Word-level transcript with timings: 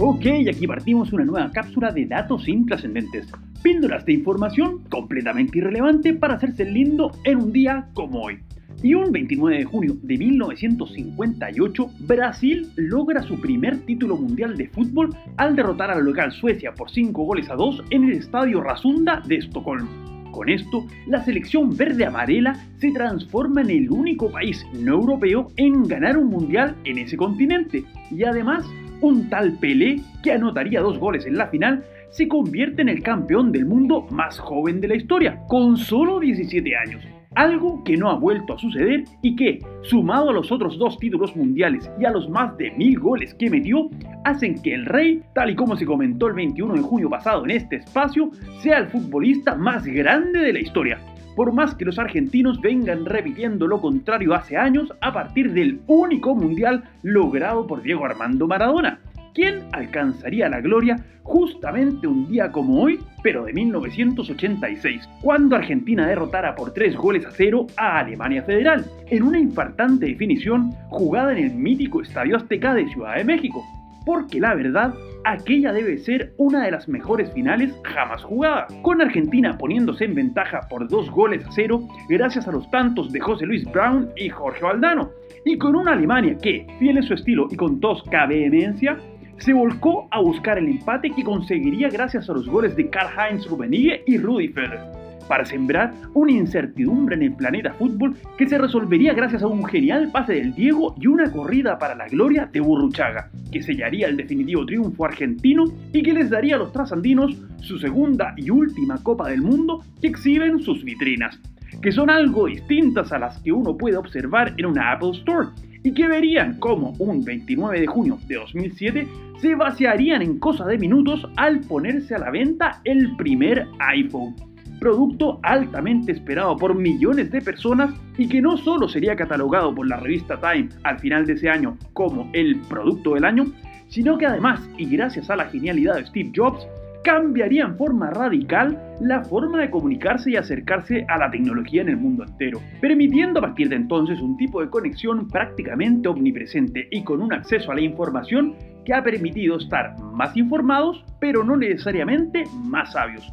Ok, 0.00 0.26
aquí 0.48 0.64
partimos 0.68 1.12
una 1.12 1.24
nueva 1.24 1.50
cápsula 1.50 1.90
de 1.90 2.06
datos 2.06 2.46
intrascendentes. 2.46 3.26
Píldoras 3.64 4.06
de 4.06 4.12
información 4.12 4.84
completamente 4.88 5.58
irrelevante 5.58 6.14
para 6.14 6.34
hacerse 6.34 6.64
lindo 6.64 7.10
en 7.24 7.38
un 7.38 7.52
día 7.52 7.88
como 7.94 8.22
hoy. 8.22 8.38
Y 8.80 8.94
un 8.94 9.10
29 9.10 9.58
de 9.58 9.64
junio 9.64 9.96
de 10.00 10.16
1958, 10.16 11.90
Brasil 12.06 12.68
logra 12.76 13.24
su 13.24 13.40
primer 13.40 13.78
título 13.86 14.16
mundial 14.16 14.56
de 14.56 14.68
fútbol 14.68 15.16
al 15.36 15.56
derrotar 15.56 15.90
a 15.90 15.96
la 15.96 16.02
local 16.02 16.30
Suecia 16.30 16.72
por 16.74 16.88
5 16.88 17.24
goles 17.24 17.50
a 17.50 17.56
2 17.56 17.86
en 17.90 18.04
el 18.04 18.12
estadio 18.12 18.60
Rasunda 18.60 19.20
de 19.26 19.38
Estocolmo. 19.38 20.30
Con 20.30 20.48
esto, 20.48 20.86
la 21.08 21.24
selección 21.24 21.76
verde-amarela 21.76 22.54
se 22.76 22.92
transforma 22.92 23.62
en 23.62 23.70
el 23.70 23.90
único 23.90 24.30
país 24.30 24.64
no 24.74 24.92
europeo 24.92 25.48
en 25.56 25.82
ganar 25.88 26.16
un 26.16 26.28
mundial 26.28 26.76
en 26.84 26.98
ese 26.98 27.16
continente. 27.16 27.82
Y 28.12 28.22
además, 28.22 28.64
un 29.00 29.28
tal 29.28 29.58
Pelé, 29.58 30.00
que 30.22 30.32
anotaría 30.32 30.80
dos 30.80 30.98
goles 30.98 31.26
en 31.26 31.36
la 31.36 31.48
final, 31.48 31.84
se 32.10 32.28
convierte 32.28 32.82
en 32.82 32.88
el 32.88 33.02
campeón 33.02 33.52
del 33.52 33.66
mundo 33.66 34.06
más 34.10 34.38
joven 34.38 34.80
de 34.80 34.88
la 34.88 34.96
historia, 34.96 35.40
con 35.48 35.76
solo 35.76 36.20
17 36.20 36.76
años 36.76 37.02
algo 37.38 37.84
que 37.84 37.96
no 37.96 38.10
ha 38.10 38.16
vuelto 38.16 38.54
a 38.54 38.58
suceder 38.58 39.04
y 39.22 39.36
que, 39.36 39.60
sumado 39.82 40.30
a 40.30 40.32
los 40.32 40.50
otros 40.50 40.76
dos 40.76 40.98
títulos 40.98 41.36
mundiales 41.36 41.88
y 41.98 42.04
a 42.04 42.10
los 42.10 42.28
más 42.28 42.56
de 42.56 42.72
mil 42.72 42.98
goles 42.98 43.32
que 43.34 43.48
metió, 43.48 43.88
hacen 44.24 44.60
que 44.60 44.74
el 44.74 44.86
Rey, 44.86 45.22
tal 45.34 45.50
y 45.50 45.54
como 45.54 45.76
se 45.76 45.86
comentó 45.86 46.26
el 46.26 46.34
21 46.34 46.74
de 46.74 46.80
junio 46.80 47.08
pasado 47.08 47.44
en 47.44 47.52
este 47.52 47.76
espacio, 47.76 48.30
sea 48.60 48.78
el 48.78 48.88
futbolista 48.88 49.54
más 49.54 49.84
grande 49.86 50.40
de 50.40 50.52
la 50.52 50.60
historia. 50.60 50.98
Por 51.38 51.52
más 51.52 51.76
que 51.76 51.84
los 51.84 52.00
argentinos 52.00 52.60
vengan 52.60 53.06
repitiendo 53.06 53.68
lo 53.68 53.80
contrario 53.80 54.34
hace 54.34 54.56
años 54.56 54.92
a 55.00 55.12
partir 55.12 55.52
del 55.52 55.80
único 55.86 56.34
mundial 56.34 56.82
logrado 57.04 57.64
por 57.64 57.80
Diego 57.80 58.04
Armando 58.04 58.48
Maradona, 58.48 58.98
¿Quién 59.34 59.62
alcanzaría 59.70 60.48
la 60.48 60.60
gloria 60.60 60.96
justamente 61.22 62.08
un 62.08 62.28
día 62.28 62.50
como 62.50 62.82
hoy, 62.82 62.98
pero 63.22 63.44
de 63.44 63.52
1986, 63.52 65.08
cuando 65.22 65.54
Argentina 65.54 66.08
derrotara 66.08 66.56
por 66.56 66.72
3 66.72 66.96
goles 66.96 67.24
a 67.24 67.30
0 67.30 67.68
a 67.76 68.00
Alemania 68.00 68.42
Federal, 68.42 68.84
en 69.06 69.22
una 69.22 69.38
infartante 69.38 70.06
definición 70.06 70.72
jugada 70.88 71.38
en 71.38 71.44
el 71.44 71.54
mítico 71.54 72.02
Estadio 72.02 72.36
Azteca 72.36 72.74
de 72.74 72.88
Ciudad 72.88 73.14
de 73.14 73.22
México. 73.22 73.64
Porque 74.04 74.40
la 74.40 74.56
verdad, 74.56 74.92
aquella 75.28 75.72
debe 75.72 75.98
ser 75.98 76.32
una 76.38 76.64
de 76.64 76.70
las 76.70 76.88
mejores 76.88 77.30
finales 77.32 77.74
jamás 77.84 78.24
jugadas, 78.24 78.72
con 78.82 79.02
Argentina 79.02 79.58
poniéndose 79.58 80.04
en 80.04 80.14
ventaja 80.14 80.60
por 80.70 80.88
2 80.88 81.10
goles 81.10 81.46
a 81.46 81.52
0 81.52 81.86
gracias 82.08 82.48
a 82.48 82.52
los 82.52 82.70
tantos 82.70 83.12
de 83.12 83.20
José 83.20 83.44
Luis 83.44 83.70
Brown 83.70 84.08
y 84.16 84.30
Jorge 84.30 84.64
Valdano, 84.64 85.10
y 85.44 85.58
con 85.58 85.76
una 85.76 85.92
Alemania 85.92 86.36
que, 86.42 86.66
fiel 86.78 86.96
en 86.96 87.02
su 87.02 87.14
estilo 87.14 87.46
y 87.50 87.56
con 87.56 87.78
tosca 87.78 88.26
vehemencia, 88.26 88.96
se 89.36 89.52
volcó 89.52 90.08
a 90.10 90.20
buscar 90.20 90.58
el 90.58 90.68
empate 90.68 91.10
que 91.10 91.22
conseguiría 91.22 91.88
gracias 91.88 92.28
a 92.28 92.32
los 92.32 92.48
goles 92.48 92.74
de 92.74 92.88
Karl-Heinz 92.88 93.46
Rummenigge 93.48 94.02
y 94.06 94.16
Rudi 94.16 94.48
Völler, 94.48 94.80
para 95.28 95.44
sembrar 95.44 95.92
una 96.14 96.32
incertidumbre 96.32 97.16
en 97.16 97.22
el 97.22 97.34
planeta 97.34 97.74
fútbol 97.74 98.16
que 98.36 98.48
se 98.48 98.58
resolvería 98.58 99.12
gracias 99.12 99.42
a 99.42 99.46
un 99.46 99.64
genial 99.64 100.10
pase 100.10 100.34
del 100.34 100.54
Diego 100.54 100.94
y 101.00 101.06
una 101.06 101.30
corrida 101.30 101.78
para 101.78 101.94
la 101.94 102.08
gloria 102.08 102.48
de 102.50 102.60
Burruchaga, 102.60 103.30
que 103.52 103.62
sellaría 103.62 104.08
el 104.08 104.16
definitivo 104.16 104.64
triunfo 104.66 105.04
argentino 105.04 105.64
y 105.92 106.02
que 106.02 106.12
les 106.12 106.30
daría 106.30 106.56
a 106.56 106.58
los 106.58 106.72
trasandinos 106.72 107.36
su 107.60 107.78
segunda 107.78 108.34
y 108.36 108.50
última 108.50 109.02
Copa 109.02 109.28
del 109.28 109.42
Mundo 109.42 109.84
que 110.00 110.08
exhiben 110.08 110.60
sus 110.60 110.82
vitrinas, 110.84 111.38
que 111.82 111.92
son 111.92 112.10
algo 112.10 112.46
distintas 112.46 113.12
a 113.12 113.18
las 113.18 113.38
que 113.42 113.52
uno 113.52 113.76
puede 113.76 113.96
observar 113.96 114.54
en 114.56 114.66
una 114.66 114.92
Apple 114.92 115.10
Store 115.12 115.48
y 115.82 115.92
que 115.92 116.08
verían 116.08 116.58
como 116.58 116.92
un 116.98 117.24
29 117.24 117.80
de 117.80 117.86
junio 117.86 118.18
de 118.26 118.36
2007 118.36 119.08
se 119.40 119.54
vaciarían 119.54 120.22
en 120.22 120.38
cosa 120.38 120.66
de 120.66 120.78
minutos 120.78 121.26
al 121.36 121.60
ponerse 121.60 122.14
a 122.14 122.18
la 122.18 122.30
venta 122.30 122.80
el 122.84 123.14
primer 123.16 123.66
iPhone. 123.78 124.34
Producto 124.80 125.40
altamente 125.42 126.12
esperado 126.12 126.56
por 126.56 126.74
millones 126.74 127.30
de 127.30 127.40
personas 127.40 127.90
y 128.16 128.28
que 128.28 128.40
no 128.40 128.56
solo 128.56 128.88
sería 128.88 129.16
catalogado 129.16 129.74
por 129.74 129.88
la 129.88 129.96
revista 129.96 130.38
Time 130.40 130.68
al 130.84 130.98
final 130.98 131.26
de 131.26 131.32
ese 131.32 131.50
año 131.50 131.76
como 131.92 132.30
el 132.32 132.60
producto 132.68 133.14
del 133.14 133.24
año, 133.24 133.46
sino 133.88 134.18
que 134.18 134.26
además, 134.26 134.68
y 134.76 134.86
gracias 134.86 135.30
a 135.30 135.36
la 135.36 135.46
genialidad 135.46 135.96
de 135.96 136.06
Steve 136.06 136.32
Jobs, 136.34 136.66
cambiaría 137.02 137.64
en 137.64 137.76
forma 137.76 138.10
radical 138.10 138.78
la 139.00 139.22
forma 139.24 139.60
de 139.60 139.70
comunicarse 139.70 140.32
y 140.32 140.36
acercarse 140.36 141.06
a 141.08 141.18
la 141.18 141.30
tecnología 141.30 141.82
en 141.82 141.88
el 141.88 141.96
mundo 141.96 142.24
entero, 142.24 142.60
permitiendo 142.80 143.38
a 143.38 143.42
partir 143.42 143.68
de 143.68 143.76
entonces 143.76 144.20
un 144.20 144.36
tipo 144.36 144.60
de 144.60 144.68
conexión 144.68 145.28
prácticamente 145.28 146.08
omnipresente 146.08 146.88
y 146.90 147.02
con 147.04 147.22
un 147.22 147.32
acceso 147.32 147.70
a 147.70 147.76
la 147.76 147.80
información 147.80 148.56
que 148.84 148.94
ha 148.94 149.02
permitido 149.02 149.56
estar 149.56 149.98
más 150.12 150.36
informados, 150.36 151.04
pero 151.20 151.44
no 151.44 151.56
necesariamente 151.56 152.44
más 152.64 152.92
sabios. 152.92 153.32